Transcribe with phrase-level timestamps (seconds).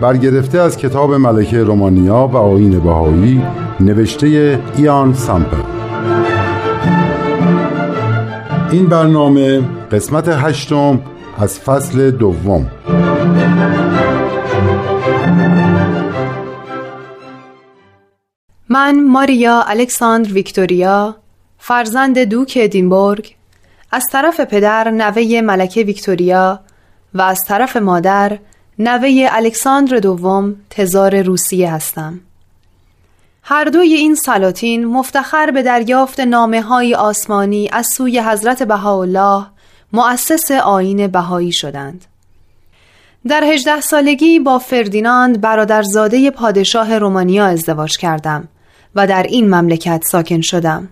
[0.00, 3.42] برگرفته از کتاب ملکه رومانیا و آین بهایی
[3.80, 5.56] نوشته ایان سامپل.
[8.70, 11.00] این برنامه قسمت هشتم
[11.38, 12.70] از فصل دوم.
[18.68, 21.16] من ماریا الکساندر ویکتوریا
[21.58, 23.34] فرزند دوک ادینبورگ
[23.92, 26.60] از طرف پدر نوه ملکه ویکتوریا
[27.14, 28.38] و از طرف مادر
[28.78, 32.20] نوه الکساندر دوم تزار روسیه هستم.
[33.42, 39.46] هر دوی این سلاطین مفتخر به دریافت نامه های آسمانی از سوی حضرت بهاءالله
[39.92, 42.04] مؤسس آین بهایی شدند.
[43.28, 48.48] در هجده سالگی با فردیناند برادرزاده پادشاه رومانیا ازدواج کردم
[48.94, 50.88] و در این مملکت ساکن شدم.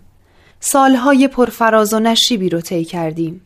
[0.61, 3.41] سالهای پرفراز و نشیبی رو طی کردیم.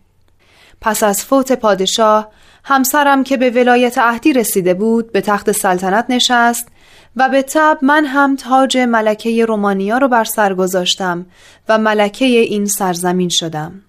[0.80, 2.28] پس از فوت پادشاه
[2.68, 6.68] همسرم که به ولایت عهدی رسیده بود به تخت سلطنت نشست
[7.16, 11.26] و به تب من هم تاج ملکه رومانیا رو بر سر گذاشتم
[11.68, 13.82] و ملکه این سرزمین شدم.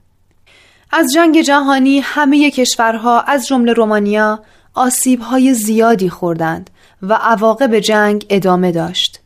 [0.91, 4.39] از جنگ جهانی همه کشورها از جمله رومانیا
[4.73, 6.69] آسیبهای زیادی خوردند
[7.01, 9.19] و عواقب جنگ ادامه داشت.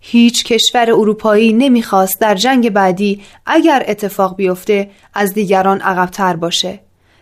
[0.00, 6.80] هیچ کشور اروپایی نمی‌خواست در جنگ بعدی اگر اتفاق بیفته از دیگران عقبتر باشه.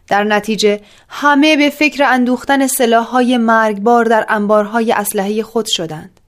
[0.09, 6.21] در نتیجه همه به فکر اندوختن سلاحهای مرگبار در انبارهای اسلحه خود شدند.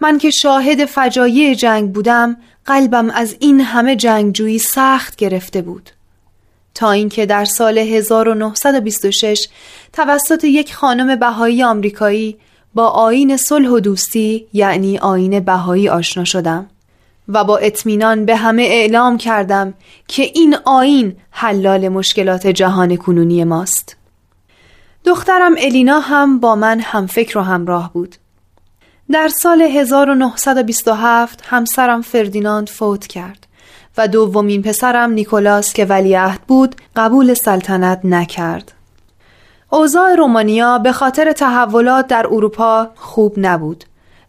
[0.00, 5.90] من که شاهد فجایع جنگ بودم قلبم از این همه جنگجویی سخت گرفته بود.
[6.74, 9.48] تا اینکه در سال 1926
[9.92, 12.38] توسط یک خانم بهایی آمریکایی
[12.74, 16.70] با آین صلح و دوستی یعنی آین بهایی آشنا شدم.
[17.28, 19.74] و با اطمینان به همه اعلام کردم
[20.08, 23.96] که این آین حلال مشکلات جهان کنونی ماست.
[25.04, 28.16] دخترم الینا هم با من هم فکر و همراه بود.
[29.12, 33.46] در سال 1927 همسرم فردیناند فوت کرد
[33.98, 38.72] و دومین پسرم نیکولاس که ولیعهد بود قبول سلطنت نکرد.
[39.70, 43.84] اوضاع رومانیا به خاطر تحولات در اروپا خوب نبود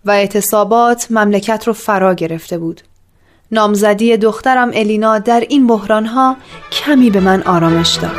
[0.05, 2.81] و اعتصابات مملکت رو فرا گرفته بود.
[3.51, 6.37] نامزدی دخترم الینا در این بحرانها
[6.71, 8.11] کمی به من آرامش داد.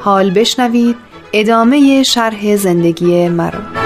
[0.00, 0.96] حال بشنوید
[1.32, 3.79] ادامه شرح زندگی مرا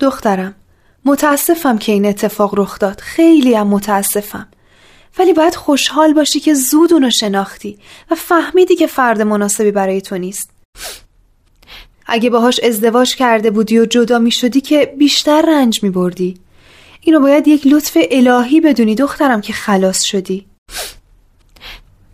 [0.00, 0.54] دخترم
[1.04, 3.00] متاسفم که این اتفاق رخ داد.
[3.00, 4.48] خیلی هم متاسفم.
[5.18, 7.78] ولی باید خوشحال باشی که زود اونو شناختی
[8.10, 10.50] و فهمیدی که فرد مناسبی برای تو نیست.
[12.06, 16.40] اگه باهاش ازدواج کرده بودی و جدا می شدی که بیشتر رنج می بردی.
[17.00, 20.46] اینو باید یک لطف الهی بدونی دخترم که خلاص شدی.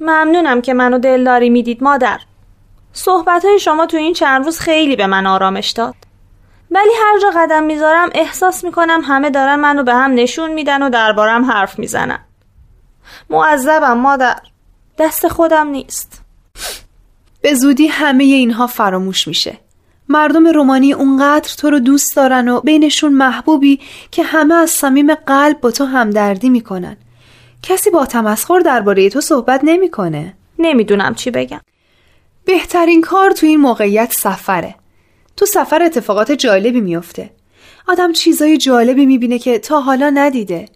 [0.01, 2.21] ممنونم که منو دلداری می‌دید مادر.
[2.93, 5.95] صحبت های شما تو این چند روز خیلی به من آرامش داد.
[6.71, 10.91] ولی هر جا قدم می‌ذارم احساس می‌کنم همه دارن منو به هم نشون میدن و
[10.91, 12.19] دربارم حرف می‌زنن.
[13.31, 14.37] معذبم مادر.
[14.99, 16.23] دست خودم نیست.
[17.43, 19.59] به زودی همه اینها فراموش میشه.
[20.09, 23.81] مردم رومانی اونقدر تو رو دوست دارن و بینشون محبوبی
[24.11, 26.97] که همه از صمیم قلب با تو همدردی می‌کنن.
[27.63, 30.35] کسی با تمسخر درباره تو صحبت نمی‌کنه.
[30.59, 31.61] نمی‌دونم چی بگم.
[32.51, 34.75] بهترین کار تو این موقعیت سفره.
[35.37, 37.31] تو سفر اتفاقات جالبی میافته.
[37.89, 40.69] آدم چیزای جالبی می‌بینه که تا حالا ندیده.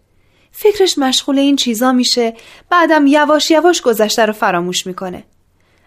[0.52, 2.34] فکرش مشغول این چیزا میشه
[2.70, 5.24] بعدم یواش یواش گذشته رو فراموش می‌کنه.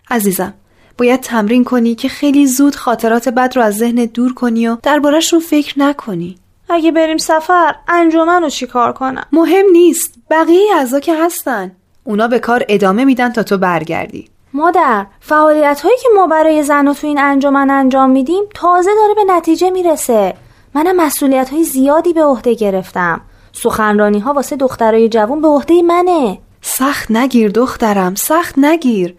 [0.09, 0.53] عزیزم
[0.97, 5.39] باید تمرین کنی که خیلی زود خاطرات بد رو از ذهن دور کنی و دربارهشون
[5.39, 6.37] فکر نکنی.
[6.69, 10.15] اگه بریم سفر انجمن رو چیکار کنم؟ مهم نیست.
[10.29, 11.71] بقیه اعضا که هستن.
[12.03, 14.29] اونا به کار ادامه میدن تا تو برگردی.
[14.57, 19.33] مادر فعالیت هایی که ما برای زن تو این انجمن انجام میدیم تازه داره به
[19.33, 20.33] نتیجه می‌رسه.
[20.73, 23.21] منم مسئولیت های زیادی به عهده گرفتم.
[23.53, 26.39] سخنرانی ها واسه دخترای جوون به عهده منه.
[26.61, 29.15] سخت نگیر دخترم سخت نگیر.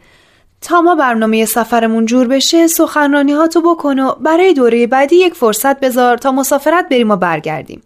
[0.60, 5.34] تا ما برنامه سفرمون جور بشه سخنرانی ها تو بکن و برای دوره بعدی یک
[5.34, 7.82] فرصت بذار تا مسافرت بریم و برگردیم.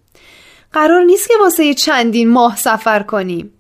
[0.73, 3.53] قرار نیست که واسه چندین ماه سفر کنیم.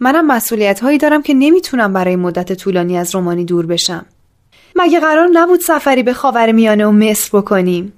[0.00, 4.06] منم مسئولیت هایی دارم که نمی‌تونم برای مدت طولانی از رومانی دور بشم
[4.76, 7.92] مگه قرار نبود سفری به خاور میانه و مصر بکنیم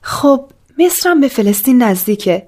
[0.00, 0.44] خب
[0.78, 2.46] مصرم به فلسطین نزدیکه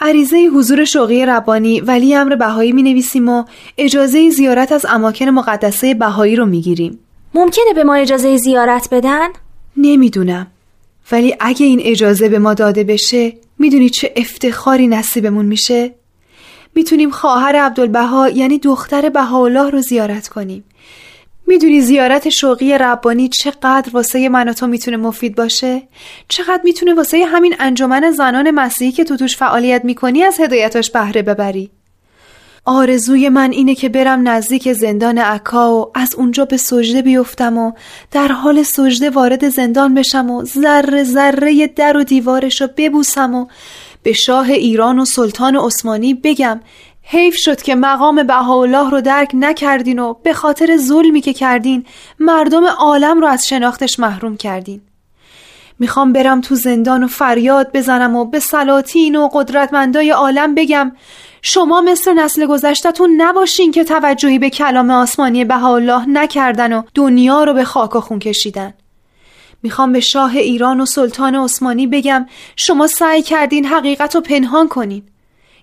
[0.00, 3.44] عریضه حضور شوقی ربانی ولی امر بهایی می نویسیم و
[3.78, 6.98] اجازه زیارت از اماکن مقدسه بهایی رو می گیریم.
[7.34, 9.28] ممکنه به ما اجازه زیارت بدن؟
[9.76, 10.46] نمی‌دونم
[11.12, 15.94] ولی اگه این اجازه به ما داده بشه می‌دونی چه افتخاری نصیبمون میشه؟
[16.74, 20.64] می‌تونیم خواهر عبدالبها یعنی دختر بهاءالله رو زیارت کنیم
[21.46, 25.82] می‌دونی زیارت شوقی ربانی چقدر واسه من و تو می‌تونه مفید باشه؟
[26.28, 31.22] چقدر می‌تونه واسه همین انجمن زنان مسیحی که تو توش فعالیت می‌کنی از هدایتاش بهره
[31.22, 31.70] ببری؟
[32.64, 37.72] آرزوی من اینه که برم نزدیک زندان عکا و از اونجا به سجده بیفتم و
[38.10, 43.46] در حال سجده وارد زندان بشم و ذره ذره در و دیوارش رو ببوسم و
[44.02, 46.60] به شاه ایران و سلطان عثمانی بگم
[47.02, 51.84] حیف شد که مقام بهاءالله رو درک نکردین و به خاطر ظلمی که کردین
[52.18, 54.80] مردم عالم رو از شناختش محروم کردین.
[55.78, 60.92] می‌خوام برم تو زندان و فریاد بزنم و به سلاطین و قدرتمندای عالم بگم
[61.42, 67.52] شما مثل نسل گذشتتون نباشین که توجهی به کلام آسمانی بهاءالله نکردن و دنیا رو
[67.52, 68.74] به خاک و خون کشیدن.
[69.62, 72.26] می‌خوام به شاه ایران و سلطان عثمانی بگم
[72.56, 75.02] شما سعی کردین حقیقت رو پنهان کنین.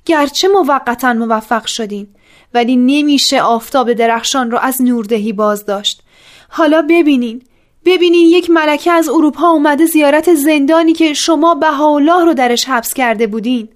[0.06, 2.08] گرچه موقتا موفق شدین
[2.54, 6.04] ولی نمیشه آفتاب درخشان رو از نوردهی باز داشت
[6.50, 7.42] حالا ببینین
[7.86, 13.28] ببینین یک ملکه از اروپا اومده زیارت زندانی که شما بهاءالله رو درش حبس کرده
[13.28, 13.70] بودین.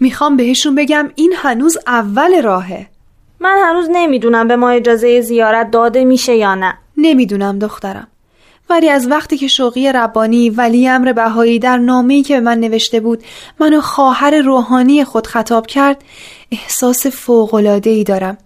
[0.00, 2.86] می‌خوام بهشون بگم این هنوز اول راهه.
[3.40, 6.78] من هنوز نمی‌دونم به ما اجازه زیارت داده میشه یا نه.
[6.96, 8.08] نمی‌دونم دخترم.
[8.70, 13.00] ولی از وقتی که شوقی ربانی ولی امر بهایی در نامه‌ای که به من نوشته
[13.00, 13.22] بود
[13.60, 16.04] منو خواهر روحانی خود خطاب کرد
[16.50, 18.38] احساس فوق‌العاده‌ای دارم.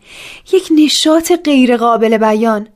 [0.52, 2.68] یک نشاط غیرقابل بیان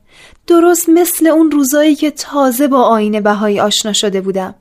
[0.47, 4.55] درست مثل اون روزایی که تازه با آین بهایی آشنا شده بودم.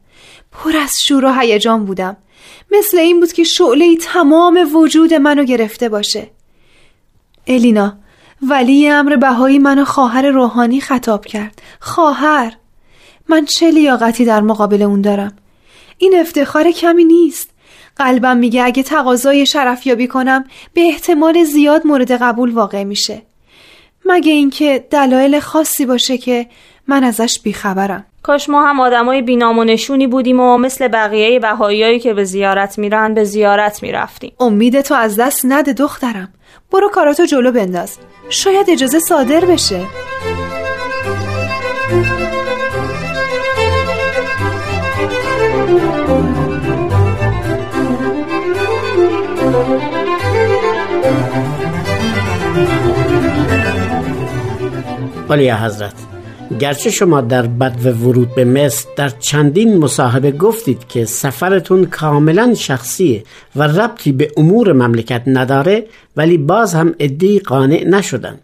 [0.52, 2.16] پر از شور و هیجان بودم.
[2.72, 6.30] مثل این بود که شعله تمام وجود منو گرفته باشه.
[7.46, 7.96] الینا
[8.42, 11.62] ولی امر بهایی منو خواهر روحانی خطاب کرد.
[11.80, 12.52] خواهر!
[13.32, 15.32] من چه لیاقتی در مقابل اون دارم؟
[15.98, 17.50] این افتخار کمی نیست.
[17.96, 20.44] قلبم میگه اگه تقاضای شرفیابی کنم
[20.74, 23.22] به احتمال زیاد مورد قبول واقع میشه.
[24.04, 26.46] مگه اینکه دلایل خاصی باشه که
[26.86, 28.06] من ازش بیخبرم.
[28.22, 32.78] کاش ما هم آدمای بینام و نشونی بودیم و مثل بقیه بهاییایی که به زیارت
[32.78, 34.32] میرن به زیارت می‌رفتیم.
[34.40, 36.32] امید تو از دست نده دخترم.
[36.72, 37.98] برو کاراتو جلو بنداز.
[38.28, 39.80] شاید اجازه صادر بشه.
[55.32, 55.94] ولی حضرت
[56.60, 63.24] گرچه شما در بد ورود به مصر در چندین مصاحبه گفتید که سفرتون کاملا شخصیه
[63.56, 65.86] و ربطی به امور مملکت نداره
[66.16, 68.40] ولی باز هم ادهی قانع نشدن.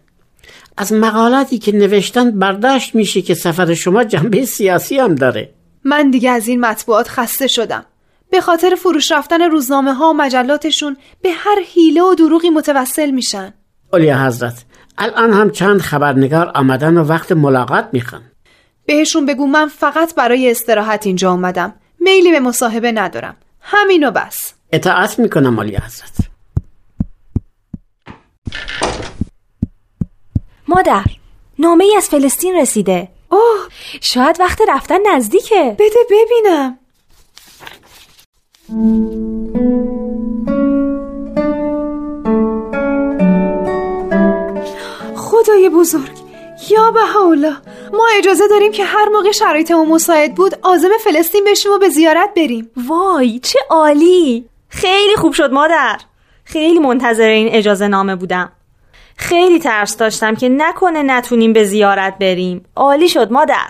[0.77, 5.49] از مقالاتی که نوشتن برداشت میشه که سفر شما جنبه سیاسی هم داره.
[5.83, 7.85] من دیگه از این مطبوعات خسته شدم.
[8.31, 13.53] به خاطر فروش رفتن روزنامه ها و مجلاتشون به هر حیله و دروغی متوسل میشن.
[13.93, 14.65] اولیا حضرت
[14.99, 18.21] الان هم چند خبرنگار آمدن و وقت ملاقات می‌خوان.
[18.85, 23.35] بهشون بگو من فقط برای استراحت اینجا اومدم میلی به مصاحبه ندارم.
[23.61, 24.53] همینو بس.
[24.71, 26.29] اطاعت می‌کنم اولیا حضرت.
[30.67, 31.05] مادر
[31.59, 33.07] نامه ای از فلسطین رسیده.
[33.29, 33.67] اوه!
[34.01, 35.75] شاید وقت رفتن نزدیکه.
[35.79, 36.79] بده ببینم.
[45.59, 46.11] خدای بزرگ.
[46.69, 47.57] یا بهاءالله
[47.93, 52.29] ما اجازه داریم که هر موقع شرایطمون مساعد بود آزم فلسطین بشیم و به زیارت
[52.35, 52.69] بریم.
[52.87, 54.45] وای چه عالی!
[54.69, 55.99] خیلی خوب شد مادر.
[56.43, 58.51] خیلی منتظر این اجازه نامه بودم.
[59.17, 62.65] خیلی ترس داشتم که نکنه نتونیم به زیارت بریم.
[62.75, 63.69] عالی شد مادر.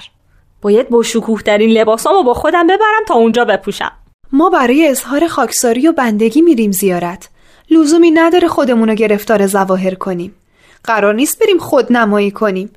[0.61, 3.91] باید با شکوه ترین لباسامو با خودم ببرم تا اونجا بپوشم.
[4.31, 7.29] ما برای اظهار خاکساری و بندگی میریم زیارت.
[7.71, 10.35] لزومی نداره خودمونو گرفتار زواهر کنیم.
[10.83, 12.69] قرار نیست بریم خود نمایی کنیم.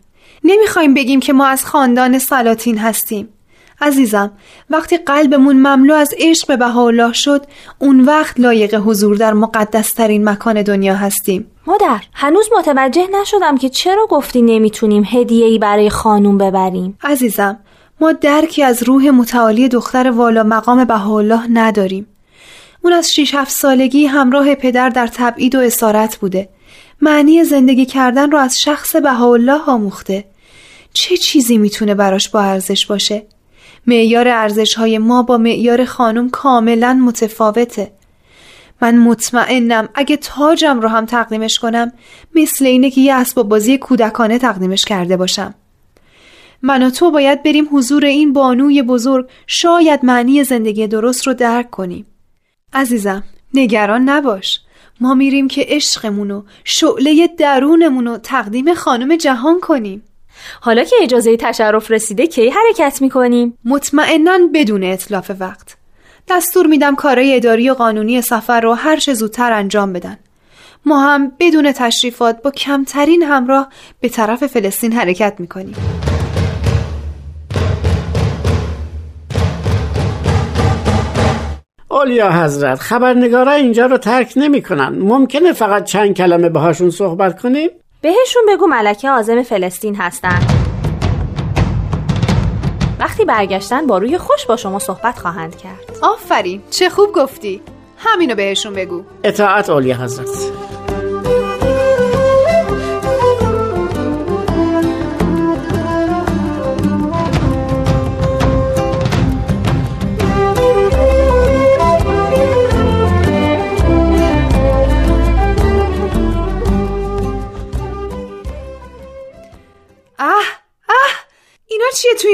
[0.44, 3.28] نمی‌خوایم بگیم که ما از خاندان سلاطین هستیم.
[3.80, 4.30] عزیزم
[4.70, 7.46] وقتی قلبمون مملو از عشق به بهاءالله شد
[7.78, 11.50] اون وقت لایق حضور در مقدسترین مکان دنیا هستیم.
[11.66, 16.98] مادر هنوز متوجه نشدم که چرا گفتی نمی‌تونیم ای برای خانوم ببریم.
[17.04, 17.58] عزیزم
[18.00, 22.06] ما درکی از روح متعالی دختر والا مقام بهاءالله نداریم.
[22.82, 26.48] اون از 6 7 سالگی همراه پدر در تبعید و اسارت بوده.
[27.02, 30.24] معنی زندگی کردن رو از شخص بهاءالله آموخته.
[30.92, 33.26] چه چیزی می‌تونه براش با ارزش باشه؟
[33.86, 37.92] معیار ارزش های ما با معیار خانم کاملا متفاوته.
[38.82, 41.92] من مطمئنم اگه تاجم رو هم تقدیمش کنم
[42.34, 45.54] مثل اینه که یه اسباب بازی کودکانه تقدیمش کرده باشم.
[46.62, 51.70] من و تو باید بریم حضور این بانوی بزرگ شاید معنی زندگی درست رو درک
[51.70, 52.06] کنیم.
[52.72, 54.60] عزیزم نگران نباش.
[55.02, 60.02] ما میریم که عشقمونو شعله درونمونو تقدیم خانم جهان کنیم.
[60.60, 65.76] حالا که اجازه تشرف رسیده کی حرکت می‌کنیم؟ مطمئنا بدون اطلاف وقت.
[66.28, 70.18] دستور میدم کارای اداری و قانونی سفر رو هر چه زودتر انجام بدن.
[70.84, 73.68] ما هم بدون تشریفات با کمترین همراه
[74.00, 75.74] به طرف فلسطین حرکت می‌کنیم.
[81.92, 84.98] اولیا حضرت خبرنگارا اینجا رو ترک نمی‌کنن.
[84.98, 87.70] ممکنه فقط چند کلمه باهاشون صحبت کنیم؟
[88.00, 90.38] بهشون بگو ملکه آزم فلسطین هستن.
[93.00, 95.98] وقتی برگشتن با روی خوش با شما صحبت خواهند کرد.
[96.02, 97.60] آفرین چه خوب گفتی.
[97.96, 99.02] همینو بهشون بگو.
[99.24, 100.61] اطاعت اولی حضرت.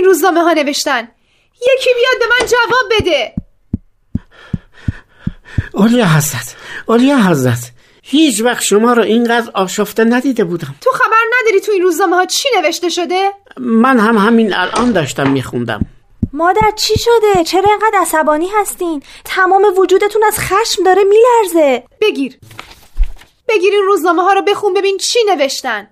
[0.09, 1.09] روزنامه ها نوشتن.
[1.73, 3.35] یکی بیاد به من جواب بده.
[5.75, 7.73] اولیا حضرت اولیا حضرت
[8.03, 10.75] هیچ وقت شما رو اینقدر آشفته ندیده بودم.
[10.81, 15.31] تو خبر نداری تو این روزنامه ها چی نوشته شده؟ من هم همین الان داشتم
[15.31, 15.81] میخوندم.
[16.33, 21.83] مادر چی شده؟ چرا اینقدر عصبانی هستین؟ تمام وجودتون از خشم داره میلرزه.
[22.01, 22.39] بگیر.
[23.49, 25.89] بگیر این روزنامه ها رو بخون ببین چی نوشتن.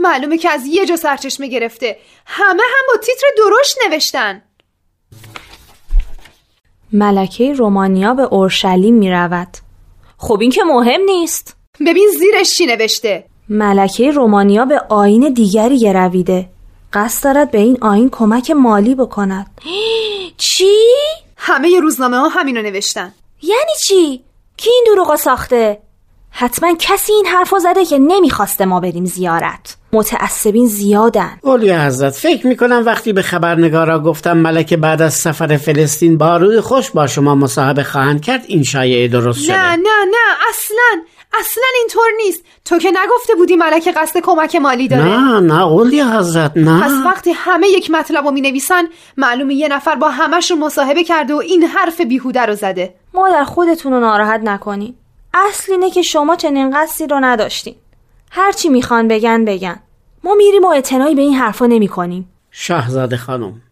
[0.00, 1.98] معلومه که از یه جا سرچشمه گرفته.
[2.26, 4.42] همه هم با تیتر درشت نوشتن.
[6.92, 9.56] ملکه رومانیا به اورشلیم می رود
[10.18, 11.56] خب این که مهم نیست.
[11.86, 13.24] ببین زیرش چی نوشته.
[13.48, 16.48] ملکه رومانیا به آین دیگری گرویده.
[16.92, 19.60] قصد دارد به این آین کمک مالی بکند.
[20.36, 20.76] چی؟
[21.36, 23.14] همه روزنامه ها همینو نوشتن.
[23.42, 24.24] یعنی چی؟
[24.56, 25.78] کی این دروغا ساخته؟
[26.30, 29.76] حتما کسی این حرفو زده که نمی‌خواسته ما بریم زیارت.
[29.92, 31.38] متعصبین زیادن.
[31.42, 36.60] اولی حضرت فکر می‌کنم وقتی به خبرنگارا گفتم ملکه بعد از سفر فلسطین با روی
[36.60, 39.52] خوش با شما مصاحبه خواهند کرد این شایعه درست شده.
[39.52, 41.02] نه نه نه اصلا
[41.40, 42.44] اصلا اینطور نیست.
[42.64, 45.04] تو که نگفته بودی ملکه قصد کمک مالی داره.
[45.04, 46.82] نه نه اولی حضرت نه.
[46.82, 48.84] پس وقتی همه یک مطلب رو می نویسن
[49.16, 52.94] معلومه یه نفر با همشون مصاحبه کرده و این حرف بیهوده رو زده.
[53.14, 54.94] مادر خودتون رو ناراحت نکنین.
[55.34, 57.74] اصل اینه که شما چنین قصدی رو نداشتین.
[58.30, 59.80] هرچی می‌خوان بگن بگن.
[60.24, 63.62] ما میریم و اعتنایی به این حرفا نمی کنیم شاهزاده خانم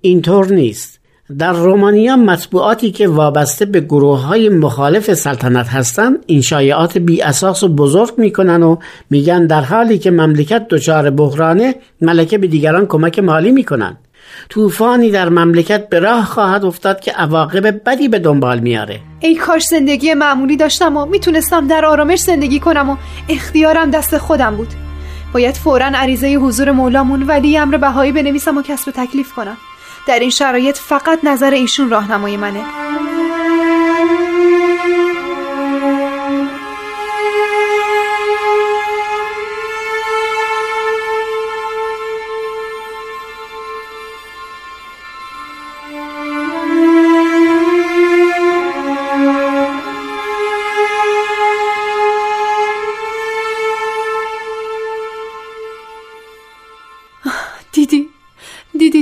[0.00, 0.98] اینطور نیست.
[1.38, 7.62] در رومانیا مطبوعاتی که وابسته به گروه های مخالف سلطنت هستند این شایعات بی اساس
[7.62, 8.76] و بزرگ می‌کنن و
[9.10, 13.96] میگن در حالی که مملکت دچار بحرانه ملکه به دیگران کمک مالی می‌کنن
[14.48, 19.00] طوفانی در مملکت به راه خواهد افتاد که عواقب بدی به دنبال میاره.
[19.20, 22.96] ای کاش زندگی معمولی داشتم و می‌تونستم در آرامش زندگی کنم و
[23.28, 24.68] اختیارم دست خودم بود.
[25.32, 29.56] باید فورا عریضه حضور مولامون ولی امر بهایی بنویسم و کسب تکلیف کنم.
[30.08, 32.60] در این شرایط فقط نظر ایشون راهنمای منه.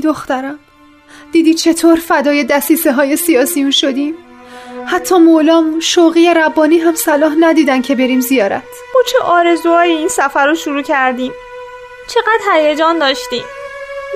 [0.07, 0.59] دخترم.
[1.33, 4.15] دیدی چطور فدای دستیسه های سیاسیون شدیم؟
[4.87, 8.63] حتی مولام شوقی ربانی هم صلاح ندیدن که بریم زیارت.
[8.95, 11.33] با چه آرزوهایی این سفر رو شروع کردیم.
[12.09, 13.45] چقدر هیجان داشتیم.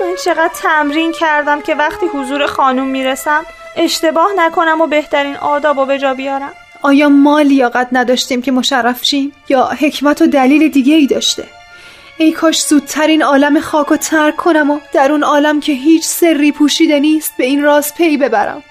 [0.01, 3.45] من چقدر تمرین کردم که وقتی حضور خانوم می‌رسم
[3.75, 6.53] اشتباه نکنم و بهترین آداب و به جا بیارم.
[6.81, 11.60] آیا ما لیاقت نداشتیم که مشرف شیم؟ یا حکمت و دلیل دیگه ای داشته؟
[12.17, 16.05] ای کاش زودتر این عالم خاک و ترک کنم و در اون عالم که هیچ
[16.05, 18.63] سری پوشیده نیست به این راز پی ببرم.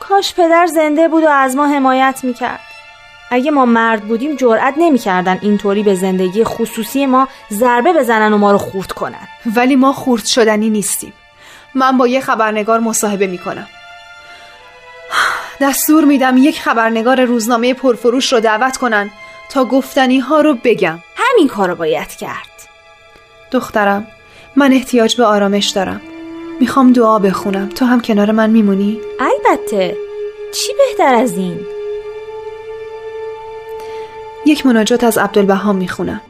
[0.00, 2.60] کاش پدر زنده بود و از ما حمایت می‌کرد.
[3.30, 8.52] اگه ما مرد بودیم جرأت نمی‌کردن اینطوری به زندگی خصوصی ما ضربه بزنن و ما
[8.52, 9.28] رو خورد کنن.
[9.56, 11.12] ولی ما خورد شدنی نیستیم.
[11.74, 13.66] من با یه خبرنگار مصاحبه می‌کنم.
[15.60, 19.10] دستور میدم یک خبرنگار روزنامه پرفروش رو دعوت کنن
[19.50, 20.98] تا گفتنی ها رو بگم.
[21.16, 22.51] همین کارو باید کرد.
[23.52, 24.06] دخترم
[24.56, 26.00] من احتیاج به آرامش دارم
[26.60, 29.96] می‌خوام دعا بخونم تو هم کنار من میمونی؟ البته
[30.54, 31.60] چی بهتر از این؟
[34.46, 36.20] یک مناجات از عبدالبهام می‌خونم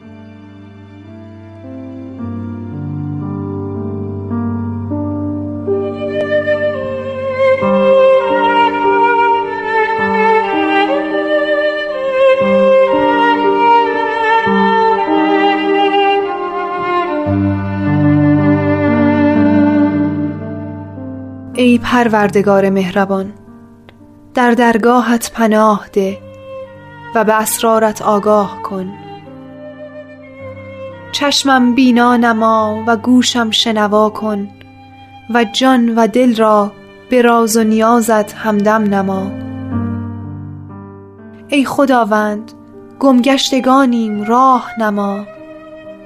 [22.03, 23.33] پروردگار مهربان
[24.33, 26.17] در درگاهت پناه ده
[27.15, 28.93] و به اسرارت آگاه کن.
[31.11, 34.49] چشمم بینا نما و گوشم شنوا کن
[35.33, 36.71] و جان و دل را
[37.09, 39.31] به راز و نیازت همدم نما.
[41.47, 42.51] ای خداوند
[42.99, 45.25] گمگشتگانیم راه نما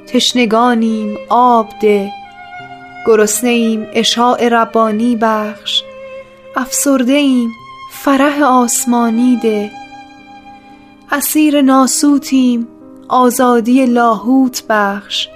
[0.07, 2.11] تشنگانیم آب ده
[3.07, 5.83] گرسنه ایم اشاع ربانی بخش
[6.59, 7.51] افسرده ایم
[7.91, 9.71] فرح آسمانی ده.
[11.11, 12.67] اسیر ناسوتیم.
[13.09, 15.27] آزادی لاهوت بخش.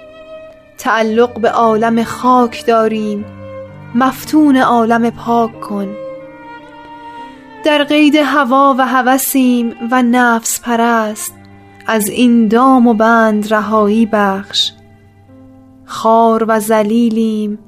[0.78, 3.24] تعلق به عالم خاک داریم.
[3.94, 5.94] مفتون عالم پاک کن.
[7.64, 11.34] در قید هوا و هوسیم و نفس پرست.
[11.86, 14.72] از این دام و بند رهایی بخش.
[15.84, 17.58] خار و زلیلیم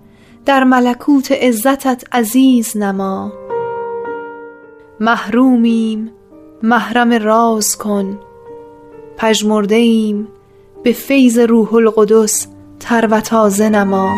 [0.46, 3.43] در ملکوت عزتت عزیز نما.
[5.00, 6.10] محرومیم.
[6.62, 8.18] محرم راز کن.
[9.16, 10.28] پژمرده ایم
[10.82, 12.46] به فیض روح القدس
[12.80, 14.08] تر و تازه نما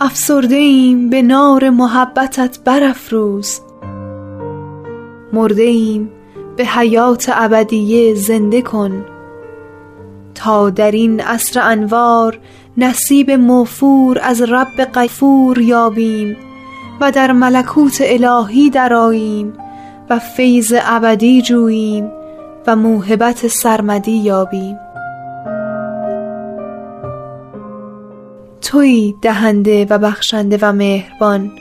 [0.00, 3.60] افسرده ایم به نار محبتت برافروز.
[5.32, 6.10] مرده ایم
[6.56, 9.04] به حیات ابدیه زنده کن.
[10.34, 12.38] تا در این عصر انوار
[12.76, 16.36] نصیب موفور از رب غفور یابیم.
[17.00, 19.52] و در ملکوت الهی دراییم
[20.10, 22.10] و فیض ابدی جوییم
[22.66, 24.78] و موهبت سرمدی یابیم.
[28.60, 31.52] توی دهنده و بخشنده و مهربان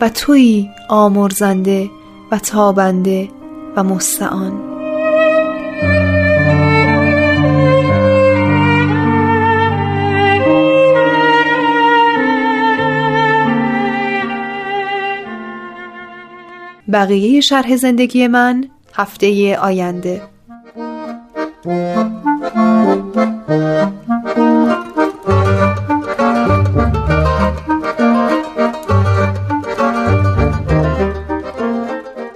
[0.00, 1.90] و توی آمرزنده
[2.32, 3.28] و تابنده
[3.76, 4.69] و مستعان.
[16.92, 20.22] بقیه شرح زندگی من هفته آینده.